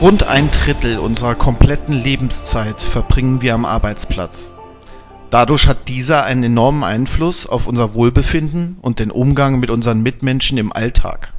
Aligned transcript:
Rund 0.00 0.28
ein 0.28 0.48
Drittel 0.52 1.00
unserer 1.00 1.34
kompletten 1.34 1.92
Lebenszeit 1.92 2.82
verbringen 2.82 3.42
wir 3.42 3.54
am 3.54 3.64
Arbeitsplatz. 3.64 4.52
Dadurch 5.30 5.66
hat 5.66 5.88
dieser 5.88 6.22
einen 6.22 6.44
enormen 6.44 6.84
Einfluss 6.84 7.48
auf 7.48 7.66
unser 7.66 7.94
Wohlbefinden 7.94 8.76
und 8.80 9.00
den 9.00 9.10
Umgang 9.10 9.58
mit 9.58 9.70
unseren 9.70 10.00
Mitmenschen 10.00 10.56
im 10.56 10.72
Alltag. 10.72 11.34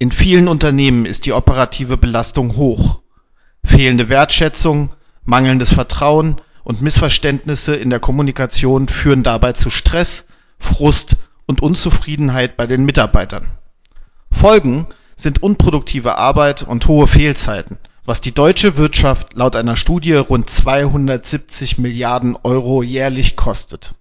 In 0.00 0.10
vielen 0.10 0.48
Unternehmen 0.48 1.06
ist 1.06 1.26
die 1.26 1.32
operative 1.32 1.96
Belastung 1.96 2.56
hoch. 2.56 3.02
Fehlende 3.64 4.08
Wertschätzung, 4.08 4.90
mangelndes 5.24 5.72
Vertrauen 5.72 6.40
und 6.64 6.82
Missverständnisse 6.82 7.76
in 7.76 7.90
der 7.90 8.00
Kommunikation 8.00 8.88
führen 8.88 9.22
dabei 9.22 9.52
zu 9.52 9.70
Stress, 9.70 10.26
Frust 10.58 11.18
und 11.46 11.62
Unzufriedenheit 11.62 12.56
bei 12.56 12.66
den 12.66 12.84
Mitarbeitern. 12.84 13.46
Folgen 14.32 14.88
sind 15.20 15.42
unproduktive 15.42 16.16
Arbeit 16.16 16.62
und 16.62 16.88
hohe 16.88 17.06
Fehlzeiten, 17.06 17.78
was 18.04 18.20
die 18.20 18.32
deutsche 18.32 18.76
Wirtschaft 18.76 19.34
laut 19.34 19.54
einer 19.54 19.76
Studie 19.76 20.14
rund 20.14 20.48
270 20.48 21.78
Milliarden 21.78 22.36
Euro 22.42 22.82
jährlich 22.82 23.36
kostet. 23.36 23.94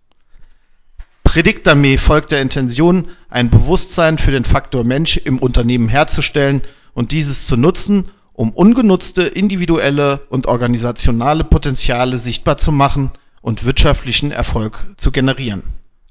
Predictame 1.24 1.98
folgt 1.98 2.32
der 2.32 2.42
Intention, 2.42 3.10
ein 3.30 3.50
Bewusstsein 3.50 4.18
für 4.18 4.32
den 4.32 4.46
Faktor 4.46 4.84
Mensch 4.84 5.18
im 5.18 5.38
Unternehmen 5.38 5.88
herzustellen 5.88 6.62
und 6.94 7.12
dieses 7.12 7.46
zu 7.46 7.56
nutzen, 7.56 8.10
um 8.34 8.52
ungenutzte 8.52 9.24
individuelle 9.24 10.22
und 10.30 10.48
organisationale 10.48 11.44
Potenziale 11.44 12.18
sichtbar 12.18 12.58
zu 12.58 12.72
machen 12.72 13.12
und 13.42 13.66
wirtschaftlichen 13.66 14.32
Erfolg 14.32 14.86
zu 14.98 15.12
generieren. 15.12 15.64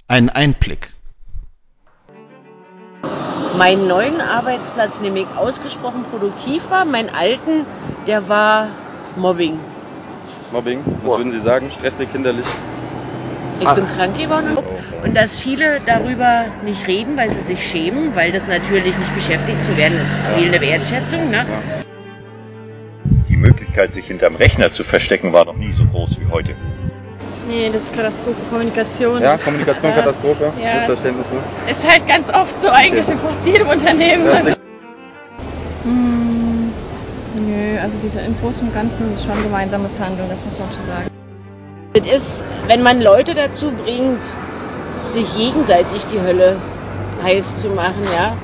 Ein 0.07 0.31
Einblick 0.31 0.93
meinen 3.59 3.89
neuen 3.89 4.21
Arbeitsplatz 4.21 5.01
nämlich 5.01 5.27
ausgesprochen 5.37 6.05
produktiv 6.11 6.71
war. 6.71 6.85
Meinen 6.85 7.11
alten, 7.11 7.67
der 8.07 8.29
war 8.29 8.69
Mobbing. 9.17 9.59
Mobbing? 10.53 10.83
Was 11.03 11.19
würden 11.19 11.33
Sie 11.33 11.41
sagen? 11.41 11.71
Stressig, 11.77 12.11
kinderlich? 12.13 12.47
Ich 13.61 13.69
bin 13.69 13.89
krank 13.89 14.17
geworden 14.17 14.57
und 15.03 15.17
dass 15.17 15.37
viele 15.37 15.81
darüber 15.85 16.47
nicht 16.65 16.87
reden, 16.87 17.17
weil 17.17 17.33
sie 17.33 17.41
sich 17.41 17.69
schämen, 17.69 18.15
weil 18.15 18.31
das 18.31 18.47
natürlich 18.47 18.97
nicht 18.97 19.15
beschäftigt 19.17 19.65
zu 19.65 19.77
werden 19.77 19.99
ist. 19.99 20.37
Fehlende 20.37 20.61
Wertschätzung. 20.61 21.29
Ne? 21.29 21.45
Die 23.29 23.37
Möglichkeit, 23.37 23.93
sich 23.93 24.07
hinterm 24.07 24.37
Rechner 24.37 24.71
zu 24.71 24.85
verstecken, 24.85 25.33
war 25.33 25.45
noch 25.45 25.57
nie 25.57 25.73
so 25.73 25.85
groß 25.87 26.21
wie 26.21 26.31
heute. 26.31 26.55
Nee, 27.49 27.71
das 27.73 27.83
ist 27.83 27.95
Katastrophe. 27.95 28.37
Kommunikation. 28.51 29.23
Ja, 29.23 29.39
Kommunikation, 29.39 29.95
Katastrophe. 29.95 30.53
Ja, 30.63 30.75
Missverständnisse. 30.75 31.37
Ist 31.71 31.91
halt 31.91 32.07
ganz 32.07 32.29
oft 32.35 32.61
so 32.61 32.69
eigentlich 32.69 33.09
in 33.09 33.19
fast 33.19 33.47
jedem 33.47 33.69
Unternehmen. 33.69 34.27
Ja, 34.27 34.55
Hm, 35.85 36.73
nö, 37.37 37.81
also 37.81 37.97
diese 38.03 38.21
im 38.21 38.39
Großen 38.41 38.69
und 38.69 38.75
Ganzen 38.75 39.15
ist 39.15 39.25
schon 39.25 39.43
gemeinsames 39.43 39.99
Handeln, 39.99 40.29
das 40.29 40.45
muss 40.45 40.59
man 40.59 40.69
schon 40.73 40.87
sagen. 40.87 41.09
Das 41.95 42.07
ist, 42.07 42.45
wenn 42.67 42.83
man 42.83 43.01
Leute 43.01 43.35
dazu 43.35 43.73
bringt, 43.73 44.21
sich 45.05 45.35
gegenseitig 45.35 46.05
die 46.07 46.21
Hölle 46.21 46.57
heiß 47.23 47.63
zu 47.63 47.71
machen, 47.71 48.03
ja. 48.15 48.37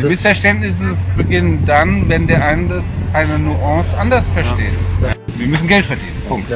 Die 0.00 0.04
Missverständnisse 0.04 0.96
beginnen 1.16 1.62
dann, 1.66 2.08
wenn 2.08 2.26
der 2.26 2.44
eine 2.44 2.66
das 2.68 2.86
eine 3.12 3.38
Nuance 3.38 3.96
anders 3.96 4.28
versteht. 4.30 4.74
Wir 5.36 5.46
müssen 5.46 5.68
Geld 5.68 5.84
verdienen. 5.84 6.22
Punkt. 6.26 6.50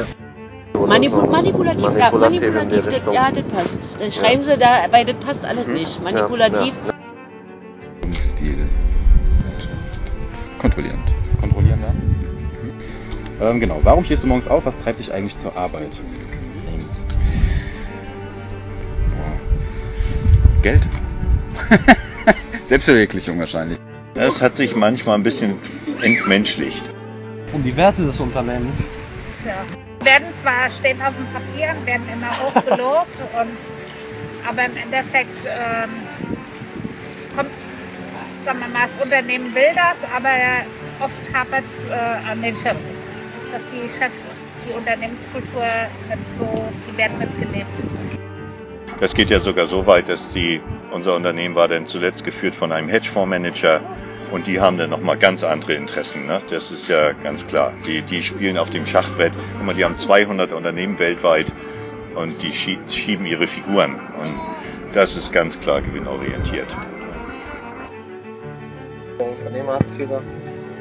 Manipul 0.79 1.27
manipulativ, 1.27 1.97
ja, 1.97 2.11
manipulativ, 2.11 2.85
das, 2.85 3.13
ja, 3.13 3.31
das 3.31 3.43
passt. 3.43 3.77
Dann 3.99 4.11
schreiben 4.11 4.43
sie 4.43 4.57
da, 4.57 4.87
weil 4.91 5.05
das 5.05 5.15
passt 5.17 5.45
alles 5.45 5.67
nicht. 5.67 6.01
Manipulativ. 6.03 6.73
Stil. 8.21 8.57
Kontrollierend. 10.59 11.11
Kontrollieren, 11.39 11.79
ja? 11.81 13.49
Ähm, 13.49 13.59
genau. 13.59 13.79
Warum 13.83 14.05
stehst 14.05 14.23
du 14.23 14.27
morgens 14.27 14.47
auf? 14.47 14.65
Was 14.65 14.77
treibt 14.79 14.99
dich 14.99 15.11
eigentlich 15.13 15.37
zur 15.37 15.55
Arbeit? 15.57 15.99
Geld. 20.61 20.81
Selbstverwirklichung 22.65 23.39
wahrscheinlich. 23.39 23.77
Es 24.15 24.41
hat 24.41 24.57
sich 24.57 24.75
manchmal 24.75 25.15
ein 25.15 25.23
bisschen 25.23 25.59
entmenschlicht. 26.01 26.83
um 27.53 27.63
die 27.63 27.75
Werte 27.77 28.03
des 28.03 28.19
Unternehmens. 28.19 28.83
Werden 30.05 30.27
zwar 30.41 30.69
stehen 30.69 31.01
auf 31.01 31.13
dem 31.15 31.27
Papier 31.33 31.75
und 31.77 31.85
werden 31.85 32.07
immer 32.13 32.31
hoch 32.31 32.53
gelobt, 32.63 33.17
und, 33.39 33.57
aber 34.47 34.65
im 34.65 34.77
Endeffekt 34.77 35.45
ähm, 35.45 35.89
kommt 37.35 37.51
sagen 38.45 38.59
wir 38.59 38.67
mal, 38.67 38.85
das 38.85 38.95
Unternehmen 39.03 39.53
will 39.55 39.73
das, 39.73 39.97
aber 40.15 40.29
oft 41.03 41.33
hapert 41.33 41.63
es 41.75 41.85
äh, 41.89 42.29
an 42.29 42.41
den 42.43 42.55
Chefs, 42.55 43.01
dass 43.51 43.61
die 43.73 43.89
Chefs 43.89 44.29
die 44.67 44.73
Unternehmenskultur 44.73 45.65
nicht 46.07 46.37
so, 46.37 46.65
die 46.87 46.97
werden 46.97 47.17
nicht 47.17 47.39
gelebt. 47.39 47.65
Das 48.99 49.15
geht 49.15 49.29
ja 49.31 49.39
sogar 49.39 49.67
so 49.67 49.87
weit, 49.87 50.09
dass 50.09 50.31
die, 50.31 50.61
unser 50.91 51.15
Unternehmen 51.15 51.55
war 51.55 51.67
dann 51.67 51.87
zuletzt 51.87 52.23
geführt 52.23 52.55
von 52.55 52.71
einem 52.71 52.87
Hedgefondsmanager 52.87 53.81
und 54.31 54.47
die 54.47 54.59
haben 54.59 54.77
dann 54.77 54.89
nochmal 54.89 55.17
ganz 55.17 55.43
andere 55.43 55.73
Interessen. 55.73 56.25
Ne? 56.27 56.41
Das 56.49 56.71
ist 56.71 56.87
ja 56.87 57.11
ganz 57.13 57.45
klar. 57.47 57.73
Die, 57.85 58.01
die 58.01 58.23
spielen 58.23 58.57
auf 58.57 58.69
dem 58.69 58.85
Schachbrett. 58.85 59.33
Guck 59.57 59.65
mal, 59.65 59.73
die 59.75 59.85
haben 59.85 59.97
200 59.97 60.51
Unternehmen 60.53 60.97
weltweit 60.99 61.47
und 62.15 62.41
die 62.41 62.51
schie- 62.51 62.77
schieben 62.89 63.25
ihre 63.25 63.47
Figuren. 63.47 63.95
Und 63.95 64.35
das 64.93 65.15
ist 65.15 65.31
ganz 65.31 65.59
klar 65.59 65.81
gewinnorientiert. 65.81 66.67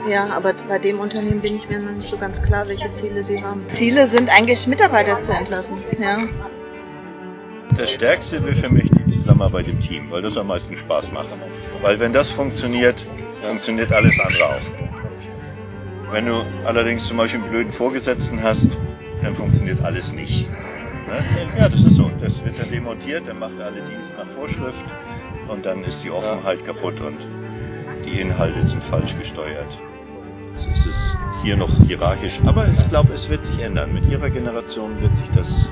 Ja, 0.08 0.26
aber 0.36 0.52
bei 0.68 0.78
dem 0.78 1.00
Unternehmen 1.00 1.40
bin 1.40 1.56
ich 1.56 1.68
mir 1.68 1.78
noch 1.78 1.92
nicht 1.92 2.08
so 2.08 2.18
ganz 2.18 2.42
klar, 2.42 2.68
welche 2.68 2.92
Ziele 2.92 3.24
sie 3.24 3.42
haben. 3.42 3.64
Ziele 3.68 4.06
sind 4.06 4.28
eigentlich 4.28 4.66
Mitarbeiter 4.66 5.20
zu 5.20 5.32
entlassen. 5.32 5.76
Ja. 5.98 6.18
Das 7.76 7.90
Stärkste 7.92 8.44
wäre 8.44 8.54
für 8.54 8.70
mich 8.70 8.90
die 8.90 9.10
Zusammenarbeit 9.10 9.66
im 9.66 9.80
Team, 9.80 10.10
weil 10.10 10.20
das 10.22 10.36
am 10.36 10.48
meisten 10.48 10.76
Spaß 10.76 11.12
macht. 11.12 11.28
Weil 11.80 11.98
wenn 12.00 12.12
das 12.12 12.30
funktioniert, 12.30 12.94
funktioniert 13.44 13.92
alles 13.92 14.18
andere 14.20 14.46
auch. 14.46 14.60
Wenn 16.10 16.26
du 16.26 16.44
allerdings 16.64 17.06
zum 17.06 17.16
Beispiel 17.16 17.40
einen 17.40 17.50
blöden 17.50 17.72
Vorgesetzten 17.72 18.42
hast, 18.42 18.70
dann 19.22 19.34
funktioniert 19.34 19.82
alles 19.84 20.12
nicht. 20.12 20.48
Ne? 21.08 21.24
Ja, 21.58 21.68
das 21.68 21.84
ist 21.84 21.94
so. 21.94 22.10
Das 22.20 22.44
wird 22.44 22.60
dann 22.60 22.70
demontiert, 22.70 23.26
dann 23.26 23.38
macht 23.38 23.58
er 23.58 23.66
alle 23.66 23.82
Dienst 23.82 24.16
nach 24.16 24.26
Vorschrift 24.26 24.84
und 25.48 25.66
dann 25.66 25.84
ist 25.84 26.02
die 26.02 26.10
Offenheit 26.10 26.64
kaputt 26.64 27.00
und 27.00 27.18
die 28.04 28.20
Inhalte 28.20 28.66
sind 28.66 28.82
falsch 28.84 29.16
gesteuert. 29.18 29.66
Es 30.56 30.86
ist 30.86 31.16
hier 31.42 31.56
noch 31.56 31.70
hierarchisch, 31.86 32.40
aber 32.46 32.68
ich 32.68 32.88
glaube, 32.88 33.12
es 33.12 33.28
wird 33.28 33.44
sich 33.44 33.58
ändern. 33.60 33.92
Mit 33.92 34.06
Ihrer 34.06 34.30
Generation 34.30 35.00
wird 35.02 35.16
sich 35.16 35.28
das, 35.34 35.68